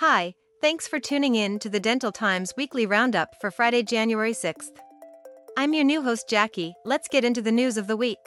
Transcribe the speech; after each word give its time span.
Hi, 0.00 0.34
thanks 0.60 0.86
for 0.86 1.00
tuning 1.00 1.36
in 1.36 1.58
to 1.58 1.70
the 1.70 1.80
Dental 1.80 2.12
Times 2.12 2.52
weekly 2.54 2.84
roundup 2.84 3.30
for 3.40 3.50
Friday, 3.50 3.82
January 3.82 4.32
6th. 4.32 4.76
I'm 5.56 5.72
your 5.72 5.84
new 5.84 6.02
host, 6.02 6.28
Jackie. 6.28 6.74
Let's 6.84 7.08
get 7.08 7.24
into 7.24 7.40
the 7.40 7.50
news 7.50 7.78
of 7.78 7.86
the 7.86 7.96
week. 7.96 8.18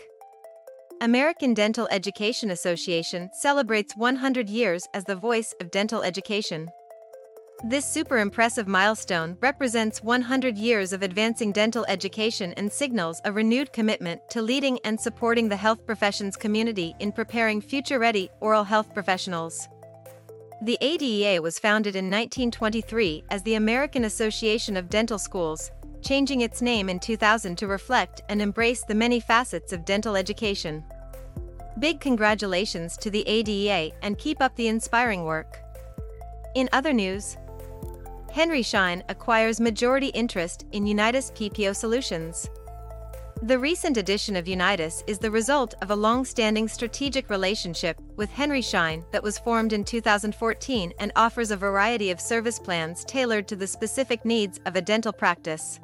American 0.99 1.53
Dental 1.53 1.87
Education 1.91 2.49
Association 2.49 3.29
celebrates 3.33 3.95
100 3.95 4.49
years 4.49 4.87
as 4.95 5.03
the 5.03 5.15
voice 5.15 5.53
of 5.61 5.69
dental 5.69 6.01
education. 6.01 6.69
This 7.63 7.85
super 7.85 8.17
impressive 8.17 8.67
milestone 8.67 9.37
represents 9.39 10.01
100 10.01 10.57
years 10.57 10.91
of 10.91 11.03
advancing 11.03 11.51
dental 11.51 11.85
education 11.87 12.51
and 12.53 12.71
signals 12.71 13.21
a 13.25 13.31
renewed 13.31 13.73
commitment 13.73 14.27
to 14.31 14.41
leading 14.41 14.79
and 14.85 14.99
supporting 14.99 15.49
the 15.49 15.55
health 15.55 15.85
professions 15.85 16.35
community 16.35 16.95
in 16.99 17.11
preparing 17.11 17.61
future 17.61 17.99
ready 17.99 18.27
oral 18.39 18.63
health 18.63 18.91
professionals. 18.91 19.69
The 20.61 20.77
ADEA 20.81 21.41
was 21.41 21.57
founded 21.57 21.95
in 21.95 22.05
1923 22.05 23.23
as 23.29 23.41
the 23.43 23.53
American 23.53 24.03
Association 24.03 24.75
of 24.75 24.89
Dental 24.89 25.17
Schools, 25.17 25.71
changing 26.01 26.41
its 26.41 26.61
name 26.61 26.89
in 26.89 26.99
2000 26.99 27.57
to 27.57 27.67
reflect 27.67 28.23
and 28.27 28.41
embrace 28.41 28.83
the 28.83 28.93
many 28.93 29.21
facets 29.21 29.71
of 29.71 29.85
dental 29.85 30.17
education. 30.17 30.83
Big 31.79 32.01
congratulations 32.01 32.97
to 32.97 33.09
the 33.09 33.23
ADEA 33.25 33.93
and 34.01 34.17
keep 34.17 34.41
up 34.41 34.53
the 34.57 34.67
inspiring 34.67 35.23
work. 35.23 35.59
In 36.55 36.67
other 36.73 36.91
news, 36.91 37.37
Henry 38.29 38.61
Schein 38.61 39.01
acquires 39.07 39.61
majority 39.61 40.07
interest 40.07 40.65
in 40.73 40.85
Unitas 40.85 41.31
PPO 41.31 41.73
Solutions. 41.73 42.49
The 43.41 43.57
recent 43.57 43.95
addition 43.95 44.35
of 44.35 44.49
Unitas 44.49 45.01
is 45.07 45.17
the 45.17 45.31
result 45.31 45.73
of 45.81 45.91
a 45.91 45.95
long-standing 45.95 46.67
strategic 46.67 47.29
relationship 47.29 47.97
with 48.17 48.29
Henry 48.29 48.61
Schein 48.61 49.05
that 49.13 49.23
was 49.23 49.39
formed 49.39 49.71
in 49.71 49.85
2014 49.85 50.91
and 50.99 51.11
offers 51.15 51.49
a 51.49 51.55
variety 51.55 52.11
of 52.11 52.19
service 52.19 52.59
plans 52.59 53.05
tailored 53.05 53.47
to 53.47 53.55
the 53.55 53.65
specific 53.65 54.25
needs 54.25 54.59
of 54.65 54.75
a 54.75 54.81
dental 54.81 55.13
practice. 55.13 55.79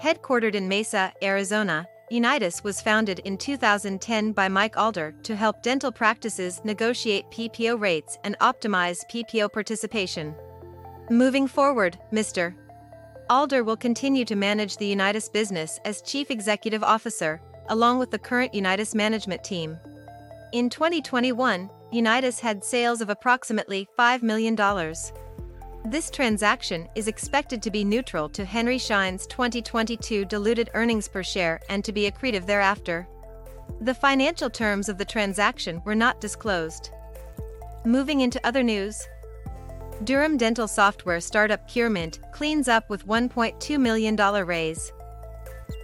Headquartered 0.00 0.54
in 0.54 0.66
Mesa, 0.66 1.12
Arizona, 1.22 1.86
Unitas 2.10 2.64
was 2.64 2.80
founded 2.80 3.18
in 3.20 3.36
2010 3.36 4.32
by 4.32 4.48
Mike 4.48 4.78
Alder 4.78 5.14
to 5.22 5.36
help 5.36 5.62
dental 5.62 5.92
practices 5.92 6.62
negotiate 6.64 7.30
PPO 7.30 7.78
rates 7.78 8.16
and 8.24 8.38
optimize 8.38 9.04
PPO 9.10 9.52
participation. 9.52 10.34
Moving 11.10 11.46
forward, 11.46 11.98
Mr. 12.10 12.54
Alder 13.30 13.64
will 13.64 13.76
continue 13.76 14.26
to 14.26 14.36
manage 14.36 14.76
the 14.76 14.86
Unitas 14.86 15.30
business 15.30 15.80
as 15.86 16.02
Chief 16.02 16.30
Executive 16.30 16.84
Officer, 16.84 17.40
along 17.68 17.98
with 17.98 18.10
the 18.10 18.18
current 18.18 18.52
Unitas 18.52 18.94
management 18.94 19.42
team. 19.42 19.78
In 20.52 20.68
2021, 20.68 21.70
Unitas 21.90 22.38
had 22.38 22.62
sales 22.62 23.00
of 23.00 23.08
approximately 23.08 23.88
$5 23.98 24.22
million. 24.22 24.54
This 25.86 26.10
transaction 26.10 26.86
is 26.94 27.08
expected 27.08 27.62
to 27.62 27.70
be 27.70 27.82
neutral 27.82 28.28
to 28.28 28.44
Henry 28.44 28.78
Schein's 28.78 29.26
2022 29.26 30.26
diluted 30.26 30.68
earnings 30.74 31.08
per 31.08 31.22
share 31.22 31.60
and 31.70 31.82
to 31.82 31.92
be 31.92 32.10
accretive 32.10 32.44
thereafter. 32.44 33.08
The 33.80 33.94
financial 33.94 34.50
terms 34.50 34.90
of 34.90 34.98
the 34.98 35.04
transaction 35.04 35.80
were 35.86 35.94
not 35.94 36.20
disclosed. 36.20 36.90
Moving 37.86 38.20
into 38.20 38.46
other 38.46 38.62
news, 38.62 39.06
Durham 40.02 40.36
dental 40.36 40.66
software 40.66 41.20
startup 41.20 41.68
Curemint 41.68 42.18
cleans 42.32 42.66
up 42.66 42.90
with 42.90 43.06
$1.2 43.06 43.78
million 43.78 44.16
raise. 44.46 44.92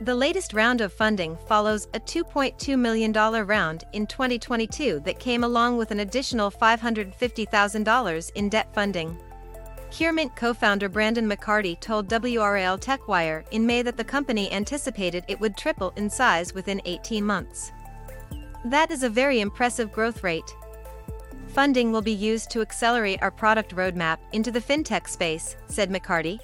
The 0.03 0.15
latest 0.15 0.53
round 0.53 0.81
of 0.81 0.93
funding 0.93 1.39
follows 1.47 1.87
a 1.95 2.01
$2.2 2.01 2.79
million 2.79 3.13
round 3.13 3.85
in 3.93 4.07
2022 4.07 5.01
that 5.05 5.21
came 5.21 5.45
along 5.45 5.77
with 5.77 5.91
an 5.91 6.01
additional 6.01 6.51
$550,000 6.51 8.33
in 8.35 8.49
debt 8.49 8.75
funding. 8.75 9.17
Curemint 9.91 10.35
co-founder 10.37 10.89
Brandon 10.89 11.29
McCarty 11.29 11.79
told 11.81 12.09
WRAL 12.09 12.79
TechWire 12.79 13.45
in 13.53 13.67
May 13.67 13.83
that 13.83 13.97
the 13.97 14.05
company 14.05 14.51
anticipated 14.53 15.25
it 15.29 15.41
would 15.41 15.57
triple 15.57 15.93
in 15.97 16.11
size 16.11 16.53
within 16.53 16.83
18 16.85 17.25
months. 17.25 17.73
That 18.65 18.91
is 18.91 19.03
a 19.03 19.09
very 19.09 19.41
impressive 19.41 19.93
growth 19.93 20.23
rate. 20.23 20.55
Funding 21.53 21.91
will 21.91 22.03
be 22.03 22.13
used 22.13 22.51
to 22.51 22.61
accelerate 22.61 23.21
our 23.23 23.31
product 23.31 23.75
roadmap 23.75 24.19
into 24.33 24.53
the 24.53 24.61
fintech 24.61 25.09
space, 25.09 25.57
said 25.67 25.91
McCarty. 25.91 26.39